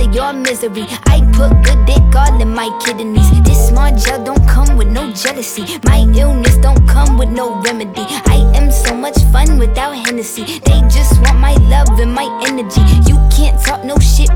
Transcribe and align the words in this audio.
All 0.00 0.08
of 0.08 0.14
your 0.14 0.32
misery. 0.32 0.86
I 1.06 1.20
put 1.32 1.62
good 1.64 1.86
dick 1.86 2.14
all 2.14 2.40
in 2.40 2.54
my 2.54 2.68
kidneys. 2.84 3.30
This 3.42 3.68
small 3.68 3.90
gel 3.96 4.24
don't 4.24 4.46
come 4.48 4.76
with 4.76 4.88
no 4.88 5.12
jealousy. 5.12 5.78
My 5.84 5.98
illness 6.14 6.56
don't 6.58 6.86
come 6.88 7.18
with 7.18 7.30
no 7.30 7.60
remedy. 7.62 8.04
I 8.26 8.50
am 8.54 8.70
so 8.70 8.94
much 8.94 9.18
fun 9.32 9.58
without 9.58 9.92
Hennessy. 9.92 10.44
They 10.60 10.80
just 10.88 11.20
want 11.22 11.38
my 11.38 11.54
love 11.68 11.98
and 12.00 12.12
my 12.14 12.28
energy. 12.46 12.82
You 13.08 13.16
can't 13.30 13.49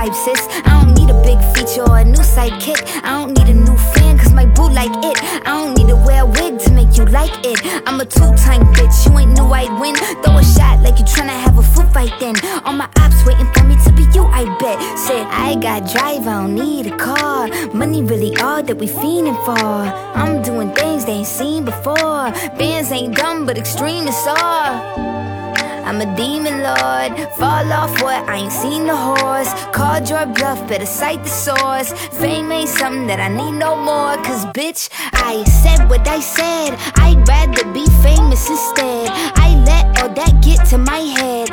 Vibe, 0.00 0.14
sis. 0.14 0.46
I 0.64 0.80
don't 0.80 0.94
need 0.94 1.10
a 1.10 1.22
big 1.22 1.38
feature 1.54 1.82
or 1.82 1.98
a 1.98 2.04
new 2.04 2.24
sidekick. 2.36 2.80
I 3.04 3.10
don't 3.18 3.36
need 3.36 3.48
a 3.48 3.54
new 3.54 3.76
fan 3.94 4.18
cause 4.18 4.32
my 4.32 4.46
boo 4.46 4.68
like 4.70 4.92
it. 5.04 5.16
I 5.46 5.52
don't 5.58 5.76
need 5.76 5.88
to 5.88 5.96
wear 5.96 6.22
a 6.22 6.26
wig 6.26 6.58
to 6.60 6.70
make 6.72 6.96
you 6.96 7.04
like 7.06 7.32
it. 7.44 7.58
I'm 7.86 8.00
a 8.00 8.04
two-time 8.04 8.62
bitch, 8.74 9.06
you 9.06 9.18
ain't 9.18 9.32
knew 9.32 9.44
I'd 9.44 9.72
win. 9.80 9.94
Throw 10.22 10.38
a 10.38 10.44
shot 10.44 10.80
like 10.80 10.98
you 10.98 11.04
tryna 11.04 11.36
have 11.44 11.58
a 11.58 11.62
foot 11.62 11.92
fight 11.92 12.12
then. 12.20 12.34
All 12.64 12.72
my 12.72 12.88
ops 12.98 13.24
waiting 13.26 13.50
for 13.52 13.64
me 13.64 13.76
to 13.84 13.92
be 13.92 14.04
you, 14.14 14.24
I 14.24 14.44
bet. 14.58 14.78
Said 14.98 15.26
I 15.26 15.54
got 15.56 15.90
drive, 15.92 16.26
I 16.26 16.34
don't 16.40 16.54
need 16.54 16.86
a 16.86 16.96
car. 16.96 17.48
Money 17.74 18.02
really 18.02 18.36
all 18.38 18.62
that 18.62 18.76
we 18.76 18.86
fiending 18.86 19.38
for. 19.44 19.66
I'm 20.20 20.42
doing 20.42 20.72
things 20.74 21.04
they 21.04 21.20
ain't 21.20 21.26
seen 21.26 21.64
before. 21.64 22.30
Bands 22.58 22.90
ain't 22.92 23.16
dumb, 23.16 23.46
but 23.46 23.58
extreme 23.58 24.06
is 24.06 24.26
all. 24.26 25.49
I'm 25.90 26.00
a 26.00 26.16
demon 26.16 26.62
lord. 26.62 27.18
Fall 27.34 27.72
off 27.72 28.00
what? 28.00 28.22
I 28.28 28.36
ain't 28.36 28.52
seen 28.52 28.86
the 28.86 28.94
horse. 28.94 29.52
Called 29.74 30.08
your 30.08 30.24
bluff, 30.24 30.68
better 30.68 30.86
cite 30.86 31.24
the 31.24 31.28
source. 31.28 31.90
Fame 32.16 32.52
ain't 32.52 32.68
something 32.68 33.08
that 33.08 33.18
I 33.18 33.26
need 33.26 33.58
no 33.58 33.74
more. 33.74 34.14
Cause 34.22 34.46
bitch, 34.54 34.88
I 35.12 35.42
said 35.42 35.90
what 35.90 36.06
I 36.06 36.20
said. 36.20 36.78
I'd 36.94 37.26
rather 37.26 37.64
be 37.72 37.84
famous 38.06 38.48
instead. 38.48 39.08
I 39.34 39.48
let 39.66 40.00
all 40.00 40.14
that 40.14 40.40
get 40.44 40.64
to 40.68 40.78
my 40.78 41.00
head. 41.18 41.50